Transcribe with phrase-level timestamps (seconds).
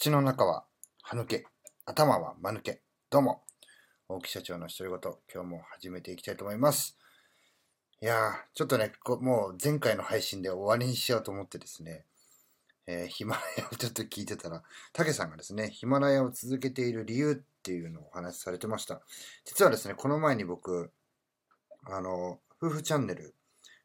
[0.00, 0.64] 口の中は
[1.02, 1.44] 歯抜け、
[1.84, 2.82] 頭は間抜け。
[3.10, 3.42] どうも、
[4.08, 6.96] 大木社長の独り言、今日も始めていきたいと思います。
[8.00, 12.04] いやー、ちょっとね、もう前回の配信で終わりにしようと思ってですね、
[12.86, 14.62] えー、ヒマラヤをちょっと聞いてたら、
[14.92, 17.34] たけさんがですね、ヒマラヤを続けている理由っ
[17.64, 19.00] ていうのをお話しされてました。
[19.46, 20.92] 実はですね、この前に僕、
[21.82, 23.34] あの、夫婦チャンネル、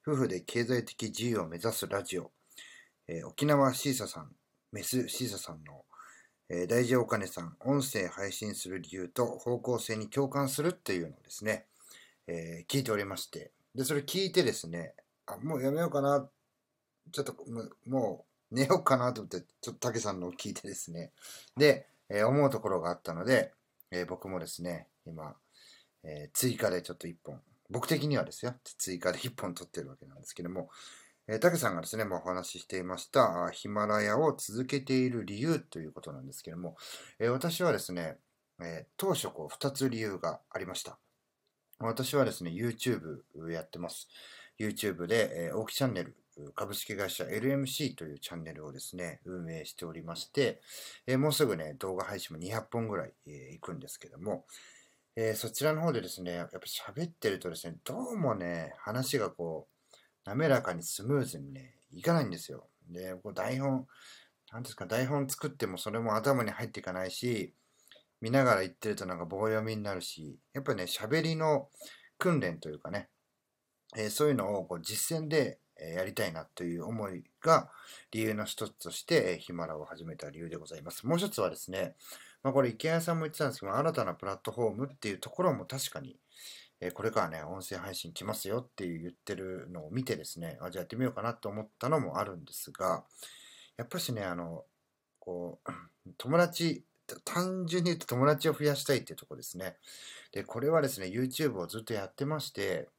[0.07, 2.29] 夫婦で経済的自由を目指すラジオ、
[3.07, 4.29] えー、沖縄シーサさん、
[4.71, 5.83] メスシーサさんの
[6.49, 11.65] えー、大事お金さん、音声配信する理由と方向性に共感するっていうのをですね、
[12.27, 14.93] えー、聞いておりまして、で、それ聞いてですね、
[15.25, 16.27] あ、もうやめようかな、
[17.11, 17.35] ちょっと
[17.87, 21.11] もう寝ようかなと思って、ちょっと竹さんのを聞いてですね、
[21.57, 23.51] で、えー、思うところがあったので、
[23.91, 25.35] え僕もですね、今、
[26.03, 30.69] え追加でちょっと1本、僕的にはですよ、追加で1本撮ってるわけなんですけども、
[31.27, 36.75] えー、竹さんがですね、もうお話ししていました、ヒマラヤを続けている理由ということなんですけども、
[37.19, 38.17] え、私はですね、
[38.61, 40.99] え、当初こう2つ理由がありました。
[41.79, 44.09] 私はですね、YouTube やってます。
[44.59, 46.17] YouTube で、えー、大木チャンネル
[46.55, 50.61] 株式会社 LMC というチャンネルをですね、運営しておりまして、
[51.07, 54.45] え、もうすぐね、動画配信も200本ぐらい、えー、行くんですけども、
[55.15, 59.72] え、そちらの方でですね、やっぱ喋ってるとですね、どうもね、話がこう、
[60.25, 62.67] 滑らかにスムーズにね、いかないんですよ。
[62.89, 63.87] で、こう台本、
[64.51, 67.53] なんですか、台本作ってもそれも頭に入っていかないし、
[68.21, 71.67] 見ながら言ってるとなんか棒読みになるし、やっぱね、喋りの
[72.17, 73.09] 訓練というかね、
[73.97, 77.69] えー、そういうのをこう実践でやりたいなという思いが
[78.11, 81.05] 理由の一つとして、ヒマラを始めた理由でございます。
[81.05, 81.95] もう一つはですね、
[82.43, 86.17] まあ、これ池谷さんも言ってたんですけど、新たなプラットフォームっていうところも確かに
[86.85, 93.05] えこれからね、音声配信来ますよっていう言ってるのを見てですね、あ、じゃあやってみようかなと思ったのもあるんですが、
[93.77, 94.65] やっぱしね、あの、
[95.19, 95.71] こう、
[96.17, 96.83] 友達、
[97.23, 99.77] 単純に言うと友達を増やしたいっていうとこですね。
[100.33, 102.89] で、これはですね、YouTube をずっとやってまして、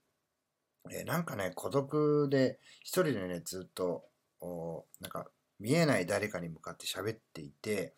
[0.90, 4.04] えなんかね、孤独で、一人でね、ずっと、
[5.00, 5.26] なんか、
[5.60, 7.94] 見えない誰かに向かって喋っていて、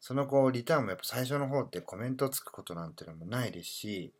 [0.00, 4.12] そのこう、リターンもやっぱ最初の方ってコメントつくことなんていうのもないですし、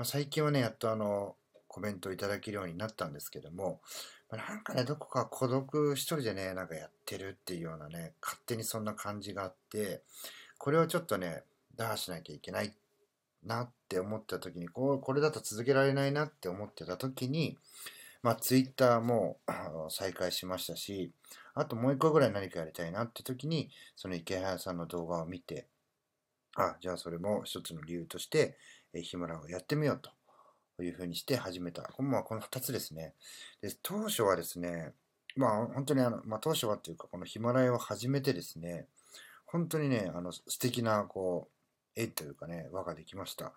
[0.00, 1.36] まあ、最近はね、やっとあの、
[1.68, 3.82] コメントいただけるようになったんですけども、
[4.30, 10.00] まあ、なんかね、どこか孤独一人でね、なんかやってるっていうようなね、勝手にそんな感じがあって、
[10.56, 11.42] これをちょっとね、
[11.76, 12.72] 打破しなきゃいけない
[13.44, 17.58] なって思った時に、こう、これだと続けられないなって思ってた時に、
[18.22, 19.36] まあ、ツイッターも
[19.90, 21.12] 再開しましたし、
[21.52, 25.66] あともう一個ぐらい何かやりたいなって時に、その池原さんの動画を見て、
[26.56, 28.56] あ、じゃあそれも一つの理由として、
[28.94, 30.00] ヒマラをやってみよう
[30.76, 31.88] というふうにして始めた。
[31.98, 33.14] まあ、この2つですね。
[33.62, 34.92] で当初はですね、
[35.36, 38.86] まあ本当にあの、まあ、当初はっていうか、このヒマラヤを始めてですね、
[39.46, 41.48] 本当にね、あの素敵なこ
[41.96, 43.52] う絵というかね、輪ができました。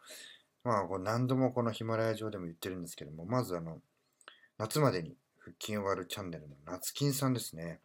[0.63, 3.79] まあ、こう何度もこのヒマラヤ上でも言ってるんですけども、まずあの、
[4.57, 7.79] 夏までに腹筋を割るチャンネルの夏金さんですね。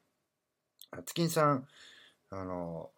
[0.93, 1.67] 夏金さん、
[2.31, 2.91] あの、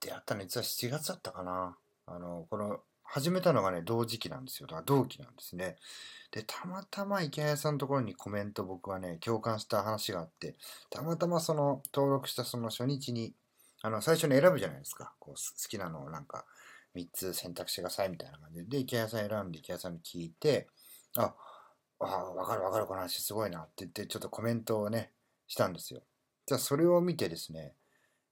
[0.00, 1.76] 出会ったのいつは7月だったかな。
[2.06, 4.66] あの、この始めたのがね、同時期なんですよ。
[4.66, 5.76] だから同期なんですね。
[6.32, 10.56] で、たまたま池谷さんのところにコメント僕はね、共感した話があって、
[10.90, 13.34] たまたまその登録したその初日に、
[13.82, 15.14] あの、最初に選ぶじゃないですか。
[15.18, 16.44] こう、好きなのをなんか、
[16.94, 20.68] 3つ選択してくださいみたいな感じで、池谷さん選んで池谷さんに聞いて、
[21.16, 21.34] あ、
[22.00, 25.12] あ、わかるわかるこの話すごいなって言って、ちょっとコメントをね、
[25.46, 26.02] したんですよ。
[26.46, 27.74] じゃあそれを見てですね、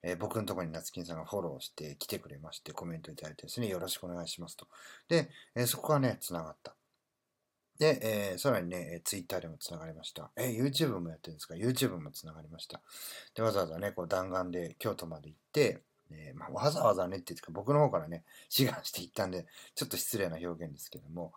[0.06, 4.69] えー、僕のところに夏金さんがフォローして来てくれまして、コメントいただいてですね、よろしくお願いしますと。
[5.09, 6.76] で、え、そこがね、繋がった。
[7.78, 10.31] で、えー、さらにね、ツイッターでも繋がりました。
[10.37, 12.82] えー、YouTube もやってるんですか ?YouTube も繋がりました。
[13.34, 21.32] で、わざわざね、こう弾丸で京都まで行って、えー、まあ、わざわざねっていうか、僕の方からね、志願して行ったんで、ちょっと失礼な表現ですけども、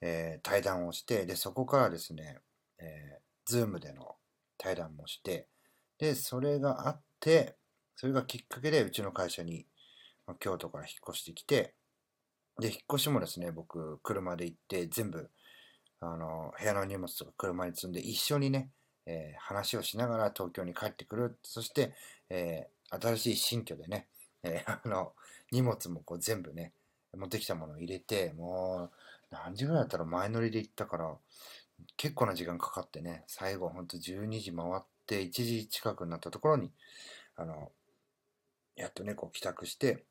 [0.00, 2.38] えー、対談をして、で、そこからですね、
[2.78, 4.16] えー、ズームでの
[4.58, 5.46] 対談もして、
[5.98, 7.56] で、それがあって、
[7.98, 9.66] それがきっかけでうちの会社に、
[10.24, 11.74] ま京都から引っ越してきて、
[12.60, 15.28] で、引っ越しもですね、僕、車で行って、全部、
[15.98, 18.70] あの、部屋の荷物とか車に積んで、一緒にね、
[19.04, 21.38] えー、話をしながら東京に帰ってくる。
[21.42, 21.92] そして、
[22.30, 24.06] えー、新しい新居でね、
[24.44, 25.12] えー、 あの、
[25.50, 26.72] 荷物もこう全部ね、
[27.16, 31.16] 持ってきたものを入れて、もう、何時ぐらいだったら前乗りで行ったから、
[31.96, 36.70] 結構な時間かかってね、最後ほんと12時回って1時近くになったところに、
[37.34, 37.72] あの、
[38.78, 40.04] やっとね、こう帰宅して、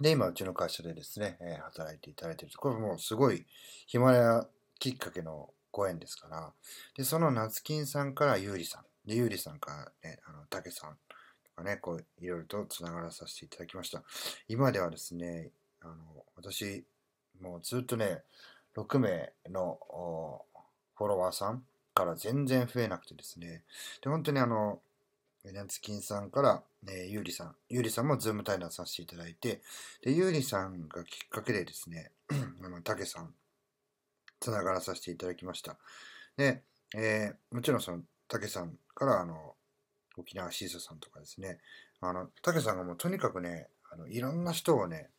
[0.00, 3.46] で、今、うちの会社でですね、え、働いていただいているこれもうすごい
[3.86, 4.46] ヒマラヤ
[4.78, 6.52] きっかけのご縁ですから、
[6.96, 10.96] で、その夏金さんからゆうりさん、で、ゆうりさんからね、あの、たけさん
[11.44, 14.02] とかね、こう、いろいろとつながらさせていただきました。
[14.48, 15.50] 今ではですね、
[15.80, 15.94] あの、
[16.36, 16.84] 私、
[17.40, 18.22] もうずっとね、
[18.76, 19.78] 6名の
[20.94, 23.64] フォロワーさんから全然増えなくてですね、
[24.02, 24.80] で、本当にあの、
[25.44, 29.62] ナツキンさんから、えー、ゆうりさん、ゆうりさんもズーム対談させていただいて、
[30.02, 32.12] で、ゆうりさんがきっかけでですね、
[32.62, 33.34] あの、たけさん、
[34.38, 35.76] つながらさせていただきました。
[36.36, 36.62] で、
[36.94, 39.54] えー、もちろんその、たけさんから、あの、
[40.16, 41.58] 沖縄シーサさんとかですね、
[42.00, 45.10] あの、たけさんがもうとにかくね、あの、いろんな人をね、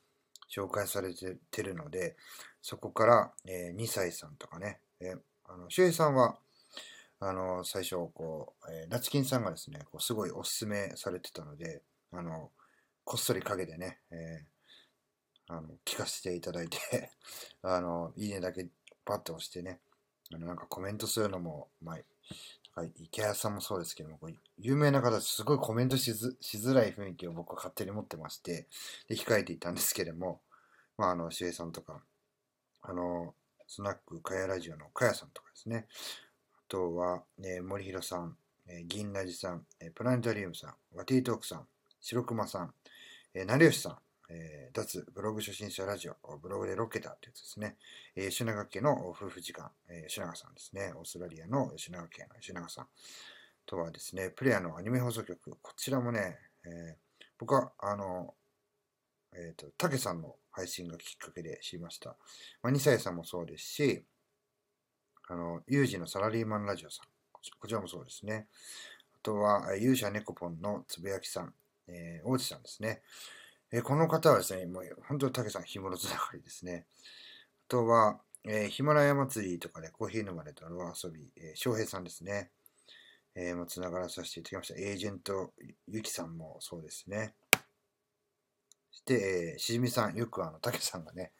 [0.56, 2.16] 紹介されてるので、
[2.62, 6.38] そこから、えー、2歳さんとかね、えー、あの、周平さんは、
[7.24, 12.50] あの、最初、こう、えー、ラチキンさんがですね、こうすごいおすすめされてたので、あの、
[13.04, 17.12] こっそり陰でね、えー、あの、聞かせていただいて
[17.62, 18.68] あの、いいねだけ
[19.06, 19.82] パッと押してね、
[20.34, 28.68] あの、なんかコメントするのも、まあ、池谷さんもそうですけども、こう有名な方、すごいコメントしづしづらい雰囲気を僕は勝手に持ってまして、
[29.08, 30.42] で、控えていたんですけども、
[30.98, 32.04] まあ、あの、しえさんとか、
[32.82, 33.36] あの、
[33.68, 35.88] スナックかやラジオのかやさんとかですね、
[36.72, 41.68] とは、えー、森弘さん、えー、銀ラジさん、えー、プラネタリウムさん、ワティートークさん、
[42.00, 42.74] 白熊さん、
[43.34, 43.98] えー、成吉さん、
[44.30, 47.76] えー、脱ブログ初心者ラジオ、ブログでロケタってやつですね。
[48.16, 50.94] えー、吉永家の夫婦時間、えー、吉永さんですね。
[50.96, 52.88] オーストラリアの吉永家の吉永さん。
[53.66, 55.58] とはですね、プレイヤーのアニメ放送局。
[55.62, 58.34] こちらもね、えー、僕は、あの、
[59.34, 62.16] えっ、ー、と、たけさんの配信がきっかけで知りました。
[62.62, 64.06] まあ、2歳さんもそうですし、
[65.28, 67.08] あの、ユージのサラリーマンラジオさん。
[67.60, 68.48] こちらもそうですね。
[69.16, 71.54] あとは、勇者ネコポンのつぶやきさん、
[71.88, 73.02] えー、大地さんですね。
[73.72, 76.86] えこの方はですね、もう本当に竹さん、紐のつながりですね。
[77.68, 82.52] あとは、えー、ヒマラヤ祭りとかでコーヒー飲まれたの遊び、えー、翔平さんですね。
[83.34, 84.80] えー、もつながらさせていただきました。
[84.80, 85.54] エージェント、
[85.88, 87.34] ゆきさんもそうですね。
[88.92, 89.14] そして、
[89.54, 91.32] えー、しじみさん、よくあの、たけさんがね、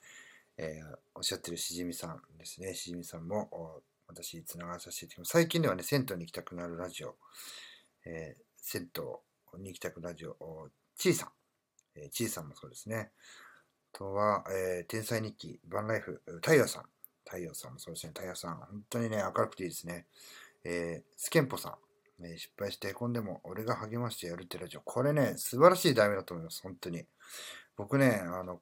[0.64, 2.76] えー、おっしゃってるしじみさんですね。
[2.76, 5.32] しじみさんも、私、つながらさせていただきます。
[5.32, 7.16] 最近ではね、銭湯に行きたくなるラジオ、
[8.06, 11.30] えー、銭湯に行きたくなるラジオ、ちいさん。
[11.96, 13.10] えー、ちいさんもそうですね。
[13.96, 16.86] あとは、えー、天才日記、バンライフ、太陽さん。
[17.26, 18.14] 太陽さんもそうですね。
[18.16, 20.06] 太陽さん、本当にね、明るくていいですね。
[20.64, 22.24] えー、スケンポさん。
[22.24, 24.82] えー、失敗してへこんでも、俺が励ましてやるってラジオ。
[24.82, 26.62] これね、素晴らしい題名だと思います。
[26.62, 27.08] 本当に。
[27.78, 28.60] 僕ね、あの、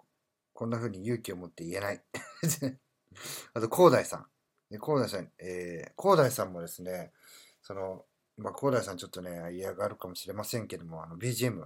[0.59, 2.01] こんな風に勇気を持って言えない。
[3.53, 4.27] あと、広大さん。
[4.71, 7.13] 広大さん、えー、広大さんもですね、
[7.61, 11.65] その、まあ、広大さんちょっとね、嫌がるかもしれませんけども、あの、BGM、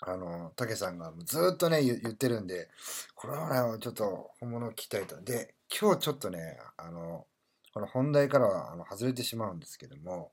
[0.00, 2.68] あの、たけさんがずっとね言、ってるんで、
[3.14, 5.22] これはね、ちょっと本物を聞きたいと。
[5.22, 7.28] で、今日ちょっとね、あの、
[7.72, 10.32] この本題からはあの外れてしまうんですけども、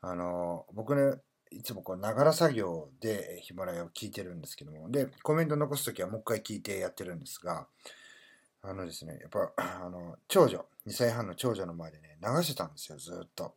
[0.00, 1.20] あの、僕ね、
[1.52, 7.66] いつもこう、ながら作業でヒマラヤを聞いてるんですけども、で、コメント残すときはもう一回聞いてやってるんですが、
[8.62, 13.54] あのですね、やっぱ、あの、長女、2歳半の長女の前でね、流してたんですよ、ずっと。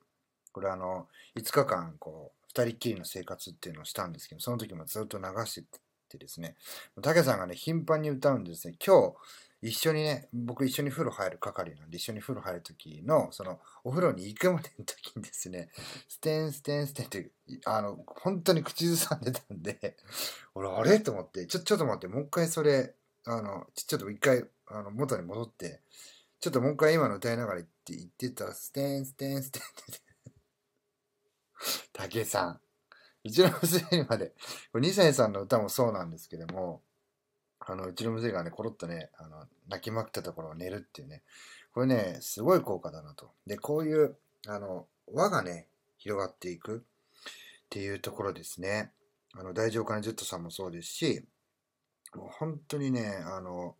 [0.51, 6.55] これあの、5日間、こう、二人っきりの生活っていうのをしたんですけど、その時もずっと流しててですね、
[7.01, 9.15] たけさんがね、頻繁に歌うんですね、今日、
[9.67, 15.69] 一緒にね、僕一緒に風呂入る係なんで、一緒に風呂入る時の、その、お風呂に行くまでの時にですね、
[16.07, 17.31] ステンステンステンって、
[17.65, 19.97] あの、本当に口ずさんでたんで、
[20.53, 20.99] 俺、あれ？
[20.99, 22.93] と思って、ちょ、ちょっと待って、もう一回それ、
[23.25, 25.81] あの、ちょっと一回、あの、元に戻って、
[26.39, 30.01] ちょっともう一回今の歌いながら言って言ってたら、ステンステンステンって
[31.91, 32.59] 竹さん。
[33.23, 34.33] うちの娘にまで、
[34.75, 36.83] 2歳さんの歌もそうなんですけども、
[37.67, 41.23] あの、うちの娘がね、コロッとね、あの、泣きまくったところを寝るっていうね、
[41.73, 43.31] これね、すごい効果だなと。
[43.47, 44.15] で、こういう、
[44.47, 45.67] あの、輪がね、
[45.97, 46.85] 広がっていく
[47.65, 48.91] っていうところですね。
[49.33, 51.25] あの、大丈夫かなジェットさんもそうですし、
[52.13, 53.75] もう本当にね、あの、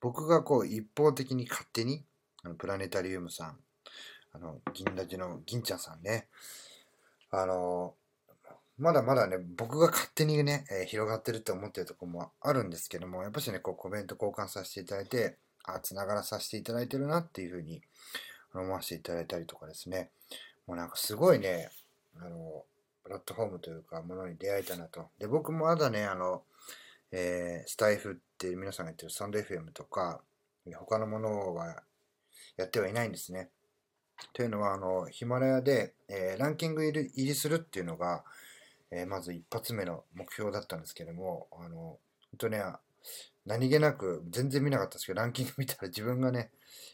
[0.00, 2.04] 僕がこう一方的に勝手に、
[2.42, 3.58] あのプラネタリウムさん、
[4.32, 6.28] あの、銀ラジの銀ちゃんさんね、
[7.30, 7.94] あの、
[8.80, 17.82] まだまだね、僕が勝手にね、えー、広がってるって思ってるとこもあるんですけども、やっぱしね、こうコメント交換させていただいて、あ、繋がらさせていただいてるなっていうふうに
[18.54, 20.08] 思わせていただいたりとかですね、
[20.66, 21.68] もうなんかすごいね、
[22.18, 22.64] あの、
[23.04, 25.08] プラットフォームというか、ものに出会えたなと。
[25.18, 26.42] で、僕もまだね、あの、
[27.12, 30.22] えー、スタイフって皆さんが言ってるサンド FM とか、
[30.74, 31.82] 他のものは
[32.56, 33.50] やってはいないんですね。
[34.32, 38.24] というのは、あの、ヒマラヤで、えー、ランキング入りするっていうのが、
[38.90, 41.98] えー、まず一発目の目標だったんですけども、あの、本
[42.38, 42.62] 当ね、
[43.46, 46.50] 何気なく、全然見なかったんですけど、ランキング見たら自分がね、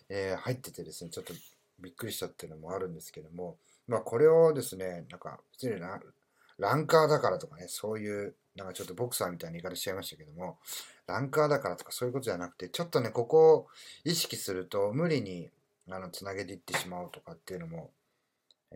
[0.08, 1.32] えー、入っててですね、ちょっと
[1.80, 3.56] びっくりしたっていうのもあるんですけども、
[3.88, 6.00] まあこれをですね、なんか、普通にラ
[6.58, 10.58] ランカーだからとかね、そういう、なんかちょっとボクサーみたいな言い方しちゃいましたけども、
[11.06, 13.66] ランカーだからとかそういうことじゃなくて、ちょっとね、ここを
[14.04, 15.50] 意識すると無理に
[15.90, 17.90] あのつなげていってしまうとかっていうのも、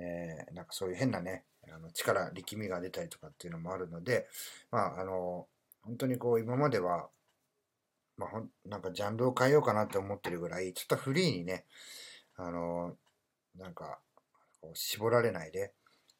[0.01, 4.27] えー、なんかそういう変なね、あの力、力みが出たりとかっていうのもあるので、
[4.71, 5.47] まあ、あの、
[5.83, 7.09] 本当にこう今までは、
[8.17, 11.65] まあ、ほんなんかジャンルを変えようかなって思ってるぐらい、ちょっとフリーにね、
[12.37, 12.97] あの、
[13.57, 13.99] なんか、
[14.75, 15.73] 絞られないで、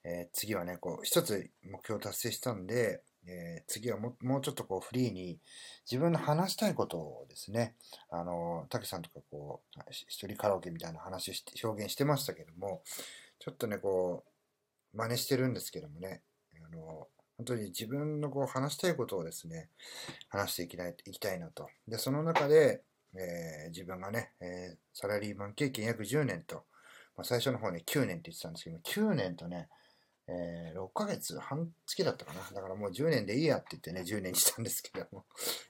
[0.05, 5.39] えー、次はね、こう、一つ目標達成したんで、えー、次はもうちょっとこうフリーに
[5.91, 7.75] 自分の話したいことをですね、
[8.11, 12.83] あの、たけさんとかこう、一人カラオケみたいな話して、表現してましたけども、
[13.41, 14.25] ちょっとね、こ
[14.95, 16.23] う、真似してるんですけどもね、
[16.63, 19.71] あの、本当に自分のこう話したいことをですね、
[20.29, 21.69] 話していきたいいきたいなと。
[21.89, 22.83] で、その中で、
[23.15, 26.65] えー、自分がね、えー、サラリーマン経験約10年と、
[27.17, 29.69] まあ、最初の方ね、9年って言ってたんですけども、9年とね、
[30.29, 32.41] えー、6ヶ月、半月だったかな。
[32.55, 35.25] だからもう10年でいいやって言ってね、10年にしたんですけども、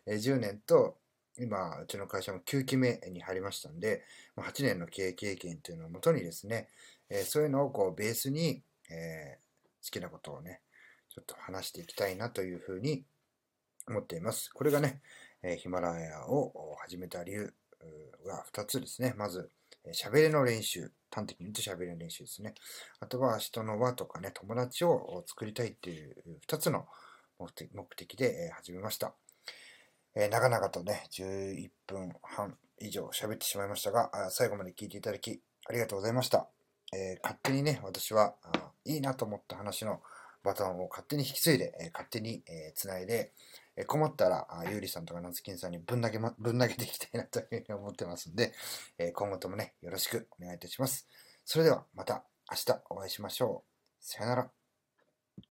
[0.06, 0.98] えー、10年と、
[1.38, 4.02] 今、うちの会社も9期目に入りましたんで、
[4.34, 6.68] まあ8年の経営経験というのをもとにですね、
[7.10, 10.60] えー、そういうのをこうベースに、えー、好きなことをね、
[11.08, 13.04] ちょっと話していきたいなというふうに
[13.88, 14.50] 思っています。
[14.52, 15.00] これがね、
[15.42, 17.52] えー、ヒマラヤを始めた理由
[18.26, 19.14] が2つですね。
[19.16, 19.50] まず、
[19.92, 20.90] 喋りの練習。
[21.12, 22.54] 端的に言うと喋りの練習ですね。
[23.00, 26.14] あとは人の輪とかね、友達を作りたいっていう
[26.46, 26.86] 2つの
[27.38, 29.12] 目的で始めました。
[30.14, 36.59] えー、長々とね、11分半以上喋ってしまいましたが、最後まで聞いていただきありがとうございました。
[36.92, 40.00] えー、勝手にね、私はあ、いいなと思った話の
[40.42, 43.32] バトンを勝手に引き継いで、えー、勝手に、えー、繋いで、
[43.76, 48.52] えー、困ったら、ゆうりさんとかなつきんさんにぶん投げ、ま、ぶん投げていきたいなというふうに思ってますんで、
[48.98, 51.06] えー、今後ともね、よろしくお願いいたします。
[51.44, 54.04] それではまた明日お会いしましょう。
[54.04, 54.59] さよなら。